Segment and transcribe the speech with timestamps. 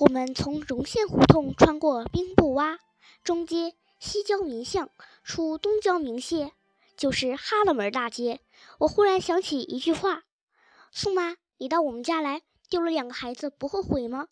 [0.00, 2.78] 我们从荣县胡同穿过兵部洼，
[3.22, 4.90] 中街西郊民巷，
[5.22, 6.52] 出东郊民街，
[6.96, 8.40] 就是哈勒门大街。
[8.78, 10.24] 我忽然想起一句话
[10.90, 14.26] ：“宋妈，你到我们家来，丢了两个孩子，不后悔吗？”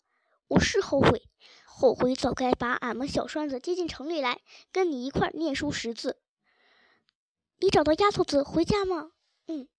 [0.49, 1.23] 我是后悔，
[1.63, 4.41] 后悔早该把俺们小栓子接进城里来，
[4.73, 6.17] 跟你一块念书识字。
[7.59, 9.11] 你找到丫头子回家吗？
[9.47, 9.69] 嗯。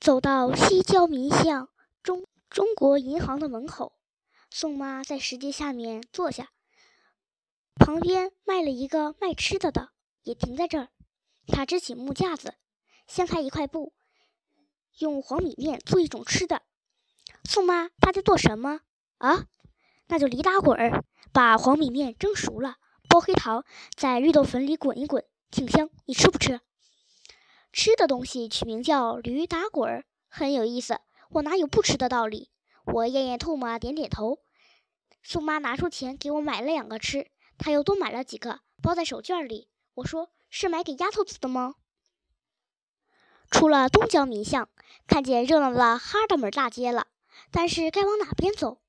[0.00, 1.68] 走到西郊民巷
[2.02, 3.92] 中中国银行的门口，
[4.52, 6.50] 宋妈在石阶下面坐下，
[7.76, 9.90] 旁边卖了一个卖吃的的，
[10.24, 10.88] 也停在这儿。
[11.46, 12.54] 他支起木架子，
[13.06, 13.92] 掀开一块布，
[14.98, 16.62] 用黄米面做一种吃的。
[17.44, 18.80] 宋妈，他在做什么？
[19.18, 19.46] 啊，
[20.08, 22.76] 那就驴打滚儿，把黄米面蒸熟了，
[23.08, 23.64] 包黑糖，
[23.96, 25.88] 在绿豆粉里滚一滚，挺香。
[26.06, 26.60] 你吃不吃？
[27.72, 30.98] 吃的东西取名叫驴打滚儿，很有意思。
[31.30, 32.50] 我哪有不吃的道理？
[32.84, 34.38] 我咽咽唾沫，点点头。
[35.22, 39.68] 宋妈拿出钱给我买了两个吃，她又多买了几个，包在手绢里。
[39.94, 41.74] 我说：“是买给丫头子的吗？”
[43.50, 44.68] 出了东郊民巷，
[45.06, 47.08] 看见热闹的哈达门大街了，
[47.50, 48.80] 但是该往哪边走？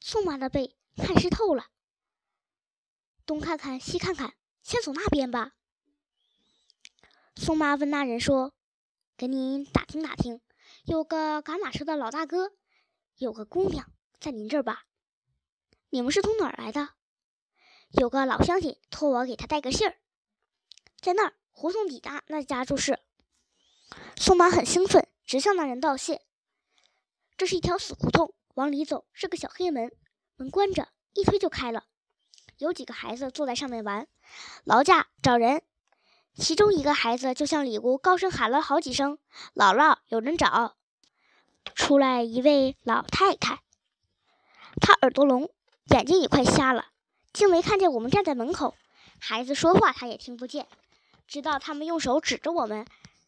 [0.00, 1.66] 宋妈的背汗湿透了，
[3.24, 5.52] 东看看西看看，先走那边吧。
[7.36, 8.52] 宋妈问那人说
[9.16, 10.40] ：“给您打听打听，
[10.84, 12.52] 有个赶马车的老大哥，
[13.16, 13.91] 有个姑娘
[14.22, 14.84] 在您这儿吧？
[15.90, 16.90] 你们是从哪儿来的？
[17.90, 19.96] 有个老乡亲托我给他带个信儿，
[21.00, 23.00] 在那儿胡同底的那家住是。”
[24.16, 26.22] 宋妈很兴奋，直向那人道谢。
[27.36, 28.32] 这是一条死胡同。
[28.54, 29.90] 往里走是个小黑门，
[30.36, 31.86] 门关着，一推就开了。
[32.58, 34.06] 有几个孩子坐在上面玩，
[34.62, 35.64] 劳驾找人。
[36.36, 39.18] 其中一个孩子就向里屋高声喊了好几声
[39.52, 40.76] ：“姥姥，有人找。”
[41.74, 43.61] 出来一位老太太，
[44.82, 45.48] 他耳朵聋，
[45.90, 46.86] 眼睛也快瞎了，
[47.32, 48.74] 竟没看见我们站在门口。
[49.20, 50.66] 孩子说话他也听不见，
[51.28, 52.84] 直到他们用手指着我们。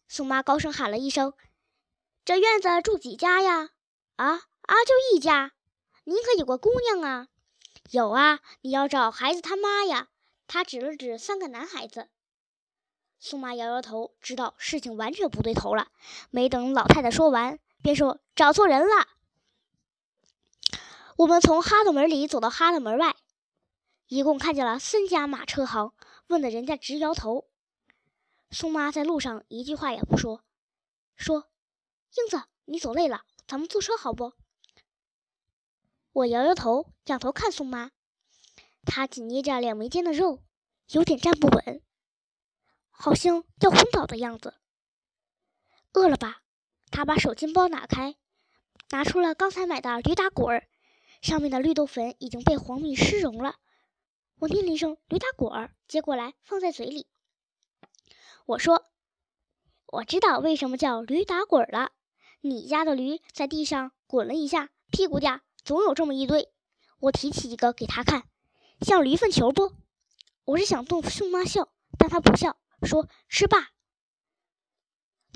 [0.09, 1.33] 宋妈高声喊了一声
[2.27, 3.71] ：“这院子住几家呀？”
[4.17, 4.33] 啊！
[4.63, 5.53] 啊，就一家，
[6.03, 7.29] 您可有个姑娘啊？
[7.93, 10.09] 有啊，你要找孩子他妈呀。
[10.49, 12.09] 他指了指三个男孩子。
[13.21, 15.89] 宋妈摇摇头，知道事情完全不对头了。
[16.31, 19.07] 没等老太太说完，便说找错人了。
[21.17, 23.15] 我们从哈德门里走到哈德门外，
[24.09, 25.95] 一共看见了三家马车行，
[26.27, 27.49] 问的人家直摇头。
[28.51, 30.43] 宋妈在路上一句话也不说，
[31.15, 31.49] 说
[32.19, 34.33] ：“英子，你走累了，咱们坐车好不？”
[36.11, 37.93] 我摇摇头，仰头看宋妈，
[38.85, 40.43] 她紧捏着两眉间的肉，
[40.89, 41.81] 有点站不稳，
[42.91, 44.55] 好像要昏倒的样子。
[45.93, 46.43] 饿了吧？
[46.91, 48.17] 她把手巾包打开，
[48.91, 50.69] 拿出了刚才买的驴打滚儿，
[51.25, 53.57] 上面的绿豆粉已经被黄米湿融了。
[54.39, 57.07] 我念了一声“驴打滚儿”，接过来放在嘴里。
[58.45, 58.85] 我说
[59.89, 61.93] ：“我知道为什么叫驴打滚了。
[62.43, 66.53] 你家的驴在地上滚了一下，屁股掉。”总有这么一堆，
[66.99, 68.29] 我提起一个给他看，
[68.83, 69.73] 像驴粪球不？
[70.45, 73.71] 我是想逗宋妈笑，但她不笑，说吃吧。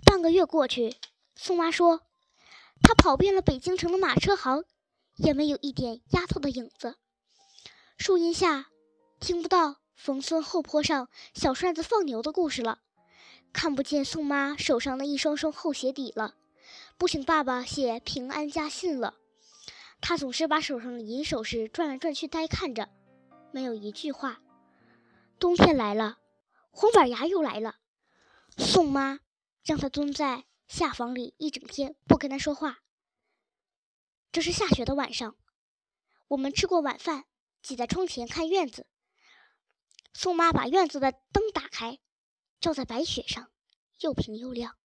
[0.04, 0.94] 半个月过去，
[1.34, 2.02] 宋妈说，
[2.82, 4.66] 她跑遍了北京城的马车行，
[5.18, 6.96] 也没有一点丫头的影子。
[7.96, 8.70] 树荫下，
[9.20, 12.80] 听不到冯村后坡上小栓子放牛的故事了，
[13.52, 16.34] 看不见宋妈手上的一双双厚鞋底了，
[16.96, 19.16] 不请爸爸写平安家信了。
[20.00, 22.88] 他总是把手上的银首饰转来转去，呆看着，
[23.50, 24.40] 没有一句话。
[25.40, 26.18] 冬天来了，
[26.70, 27.76] 黄板牙又来了。
[28.56, 29.18] 宋妈
[29.64, 32.78] 让他蹲在下房里一整天，不跟他说话。
[34.30, 35.36] 这是下雪的晚上，
[36.28, 37.24] 我们吃过晚饭，
[37.62, 38.86] 挤在窗前看院子。
[40.12, 41.98] 宋妈把院子的灯打开，
[42.60, 43.50] 照在白雪上，
[44.00, 44.76] 又平又亮。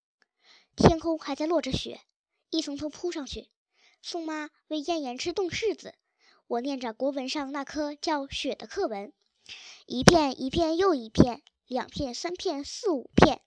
[0.76, 2.02] 天空还在落着雪，
[2.50, 3.50] 一层层铺上去。
[4.02, 5.95] 宋妈为燕燕吃冻柿子，
[6.48, 9.13] 我念着国文上那科叫雪的课文，
[9.86, 13.42] 一片一片又一片，两片三片四五片，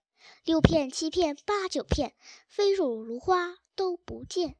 [0.44, 2.14] 六片七片八九片，
[2.48, 4.56] 飞入芦花都不见。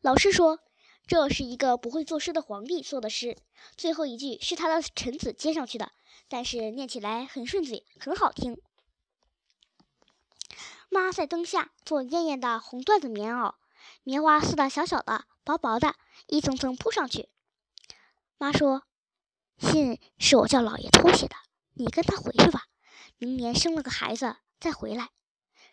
[0.00, 0.60] 老师说
[1.06, 3.36] 这是一个不会作诗的皇帝做的诗，
[3.76, 5.90] 最后一句是他的臣子接上去的，
[6.28, 8.60] 但是念起来很顺嘴，很好听。
[10.88, 13.54] 妈在灯下做艳艳的红缎子棉袄。
[14.02, 15.94] 棉花似的，小小的，薄薄的，
[16.26, 17.28] 一层层铺上去。
[18.38, 18.84] 妈说
[19.58, 21.36] ：“信是我叫老爷偷写的，
[21.74, 22.66] 你跟他回去吧。
[23.18, 25.10] 明年生了个孩子再回来。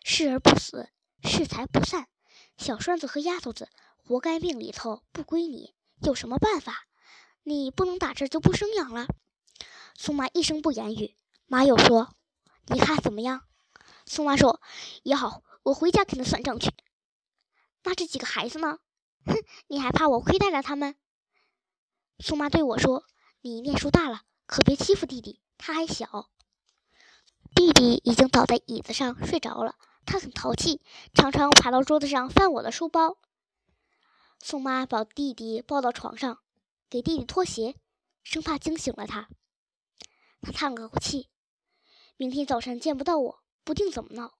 [0.02, 0.90] 视而不死，
[1.22, 2.08] 适才不散。
[2.56, 3.68] 小栓子和丫头子
[4.08, 6.86] 活该命里头不归你，有什么办法？
[7.42, 9.08] 你不能打这就不生养了。
[9.96, 11.16] 宋妈一声不言语。
[11.46, 12.14] 妈又说
[12.70, 13.42] ：“你看怎么样？”
[14.06, 14.60] 宋妈说
[15.02, 16.70] ：“也好，我回家给他算账去。”
[17.82, 18.78] 那这几个孩子呢？
[19.24, 19.34] 哼，
[19.66, 20.94] 你还怕我亏待了他们？
[22.20, 23.04] 宋妈对我说
[23.42, 26.30] ：“你念书大了，可别欺负弟弟，他还小。”
[27.56, 29.74] 弟弟已经倒在椅子上睡着了，
[30.04, 30.80] 他很淘气，
[31.12, 33.18] 常常爬到桌子上翻我的书包。
[34.38, 36.40] 宋妈把弟弟抱到床上，
[36.88, 37.74] 给弟弟脱鞋，
[38.22, 39.28] 生怕惊醒了他。
[40.40, 41.28] 他叹了口气，
[42.16, 44.34] 明天早晨见不到我，不定怎么闹。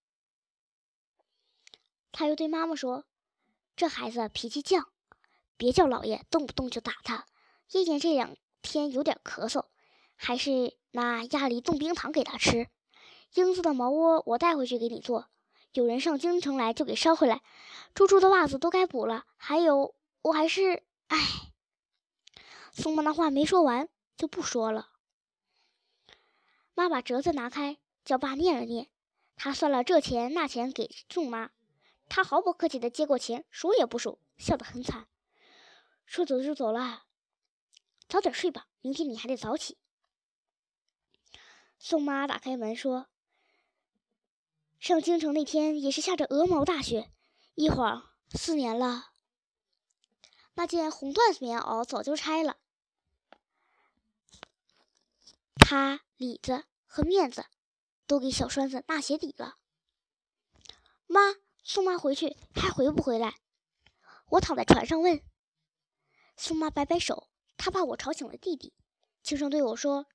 [2.13, 3.05] 他又对妈妈说
[3.75, 4.85] ：“这孩子脾气犟，
[5.57, 7.27] 别叫老爷动不动就打他。
[7.73, 9.67] 夜间这两天有点咳嗽，
[10.15, 12.69] 还是拿鸭梨冻冰糖给他吃。
[13.35, 15.29] 英子的毛窝我带回去给你做。”
[15.77, 17.43] 有人上京城来，就给捎回来。
[17.93, 20.83] 猪猪的袜子都该补了，还有，我还是……
[21.09, 21.19] 哎，
[22.73, 23.87] 宋妈的话没说完，
[24.17, 24.89] 就不说了。
[26.73, 27.77] 妈把折子拿开，
[28.07, 28.89] 叫爸念了念。
[29.37, 31.51] 他算了这钱那钱给宋妈，
[32.09, 35.07] 他毫不客气的接过钱，数也不数，笑得很惨。
[36.07, 37.05] 说走就走了，
[38.09, 39.77] 早点睡吧，明天你还得早起。
[41.79, 43.09] 宋妈打开门说。
[44.87, 47.11] 上京城那天也是下着鹅毛大雪，
[47.57, 49.11] 一晃四年了。
[50.55, 52.59] 那件红缎子棉袄早就拆了，
[55.57, 57.47] 他里子和面子
[58.07, 59.57] 都给小栓子纳鞋底了。
[61.09, 61.35] 妈，
[61.65, 63.41] 宋妈回去还回不回来？
[64.29, 65.21] 我躺在床上问。
[66.37, 68.73] 宋妈摆摆手，她怕我吵醒了弟弟，
[69.25, 70.07] 轻声对我说：“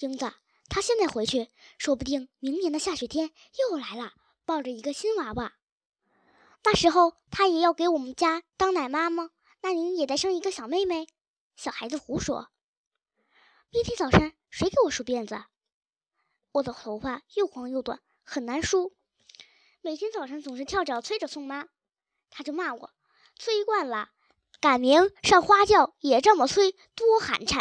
[0.00, 0.30] 英子。”
[0.74, 4.14] 他现在回去，说不定明年的下雪天又来了，
[4.46, 5.52] 抱着一个新娃娃。
[6.64, 9.32] 那时候他也要给我们家当奶妈吗？
[9.60, 11.08] 那您也得生一个小妹妹？
[11.56, 12.48] 小孩子胡说。
[13.68, 15.44] 明天早晨谁给我梳辫子？
[16.52, 18.96] 我的头发又黄又短，很难梳。
[19.82, 21.68] 每天早晨总是跳脚催着宋妈，
[22.30, 22.90] 她就骂我，
[23.38, 24.08] 催惯了，
[24.58, 27.60] 赶明上花轿也这么催，多寒碜。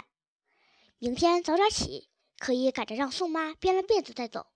[0.98, 2.08] 明天早点起。
[2.42, 4.48] 可以赶着让宋妈编了辫子再走。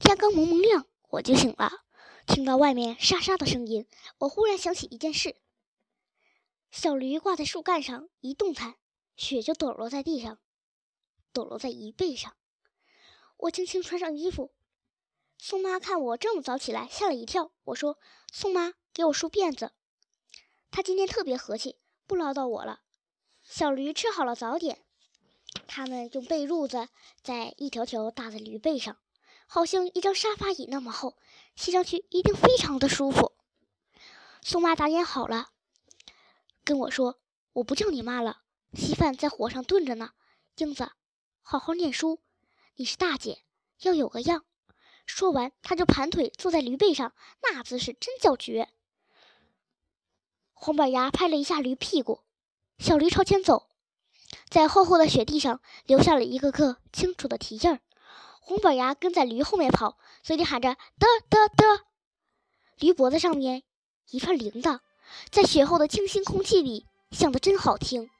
[0.00, 1.84] 天刚蒙蒙亮，我就醒了，
[2.26, 3.86] 听到外面沙沙的声音，
[4.18, 5.36] 我忽然想起一件事：
[6.72, 8.74] 小驴挂在树干上，一动弹，
[9.16, 10.40] 雪就抖落在地上，
[11.32, 12.34] 抖落在椅背上。
[13.36, 14.52] 我轻轻穿上衣服，
[15.38, 17.52] 宋妈看我这么早起来，吓了一跳。
[17.62, 18.00] 我说
[18.34, 19.70] ：“宋妈，给我梳辫子。”
[20.72, 21.78] 她今天特别和气，
[22.08, 22.80] 不唠叨我了。
[23.44, 24.83] 小驴吃好了早点。
[25.64, 26.88] 他们用被褥子
[27.22, 28.96] 在一条条大的驴背上，
[29.46, 31.16] 好像一张沙发椅那么厚，
[31.56, 33.32] 骑上去一定非常的舒服。
[34.42, 35.50] 宋妈打点好了，
[36.64, 37.18] 跟我说
[37.54, 38.42] ：“我不叫你妈了，
[38.74, 40.12] 稀饭在火上炖着呢。
[40.56, 40.90] 英子，
[41.42, 42.20] 好好念书，
[42.76, 43.42] 你是大姐，
[43.80, 44.44] 要有个样。”
[45.06, 48.70] 说完，他就盘腿坐在驴背上，那姿势真叫绝。
[50.52, 52.20] 黄板牙拍了一下驴屁股，
[52.78, 53.68] 小驴朝前走。
[54.48, 57.80] 在厚厚的雪地上留下了一个个清楚的蹄印儿。
[58.40, 61.84] 红板牙跟在驴后面跑，嘴里喊着“得得得”。
[62.78, 63.62] 驴脖子上面
[64.10, 64.80] 一串铃铛，
[65.30, 68.10] 在雪后的清新空气里响得真好听。